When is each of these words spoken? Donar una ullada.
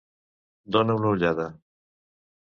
Donar 0.75 0.95
una 0.99 1.11
ullada. 1.17 1.45